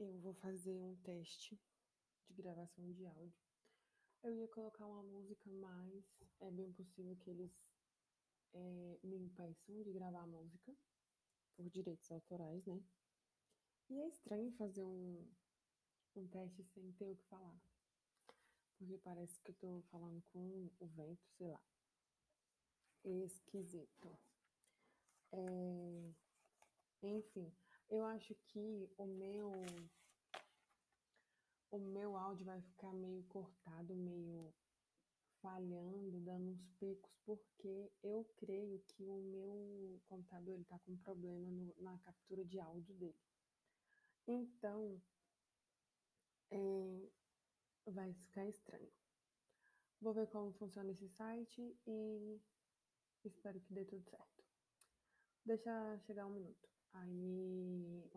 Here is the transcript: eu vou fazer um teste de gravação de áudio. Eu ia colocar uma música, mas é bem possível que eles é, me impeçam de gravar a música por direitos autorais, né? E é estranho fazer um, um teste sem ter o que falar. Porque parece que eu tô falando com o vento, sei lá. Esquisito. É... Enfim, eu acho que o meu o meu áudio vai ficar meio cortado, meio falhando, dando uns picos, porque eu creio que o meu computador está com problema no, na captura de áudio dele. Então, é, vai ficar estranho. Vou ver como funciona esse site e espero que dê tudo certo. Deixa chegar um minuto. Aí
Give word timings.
eu 0.00 0.18
vou 0.18 0.32
fazer 0.34 0.80
um 0.80 0.96
teste 0.96 1.60
de 2.30 2.42
gravação 2.42 2.90
de 2.92 3.06
áudio. 3.06 3.38
Eu 4.22 4.32
ia 4.32 4.48
colocar 4.48 4.86
uma 4.86 5.02
música, 5.02 5.50
mas 5.50 6.04
é 6.40 6.50
bem 6.50 6.72
possível 6.72 7.14
que 7.16 7.30
eles 7.30 7.52
é, 8.54 8.98
me 9.02 9.16
impeçam 9.16 9.82
de 9.82 9.92
gravar 9.92 10.22
a 10.22 10.26
música 10.26 10.74
por 11.54 11.68
direitos 11.68 12.10
autorais, 12.10 12.64
né? 12.64 12.82
E 13.90 14.00
é 14.00 14.08
estranho 14.08 14.50
fazer 14.52 14.84
um, 14.84 15.28
um 16.16 16.26
teste 16.28 16.64
sem 16.64 16.92
ter 16.92 17.10
o 17.10 17.16
que 17.16 17.26
falar. 17.26 17.60
Porque 18.78 18.96
parece 18.98 19.38
que 19.42 19.50
eu 19.50 19.54
tô 19.56 19.82
falando 19.90 20.22
com 20.32 20.70
o 20.80 20.86
vento, 20.86 21.28
sei 21.36 21.48
lá. 21.48 21.62
Esquisito. 23.04 24.18
É... 25.32 26.14
Enfim, 27.02 27.52
eu 27.90 28.04
acho 28.04 28.34
que 28.46 28.88
o 28.96 29.06
meu 29.06 29.59
o 31.70 31.78
meu 31.78 32.16
áudio 32.16 32.44
vai 32.44 32.60
ficar 32.60 32.92
meio 32.92 33.22
cortado, 33.24 33.94
meio 33.94 34.52
falhando, 35.40 36.20
dando 36.20 36.50
uns 36.50 36.66
picos, 36.78 37.16
porque 37.24 37.90
eu 38.02 38.24
creio 38.36 38.78
que 38.80 39.04
o 39.04 39.20
meu 39.20 40.00
computador 40.08 40.60
está 40.60 40.78
com 40.80 40.96
problema 40.98 41.50
no, 41.50 41.74
na 41.78 41.96
captura 41.98 42.44
de 42.44 42.60
áudio 42.60 42.94
dele. 42.94 43.18
Então, 44.26 45.00
é, 46.50 47.08
vai 47.86 48.12
ficar 48.12 48.46
estranho. 48.46 48.92
Vou 50.00 50.14
ver 50.14 50.26
como 50.28 50.52
funciona 50.52 50.90
esse 50.90 51.08
site 51.08 51.76
e 51.86 52.40
espero 53.24 53.60
que 53.60 53.72
dê 53.72 53.84
tudo 53.84 54.02
certo. 54.08 54.44
Deixa 55.44 55.98
chegar 56.00 56.26
um 56.26 56.30
minuto. 56.30 56.68
Aí 56.92 58.08